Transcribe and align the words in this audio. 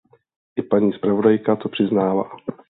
I 0.57 0.61
paní 0.61 0.93
zpravodajka 0.93 1.55
to 1.55 1.69
přiznává. 1.69 2.29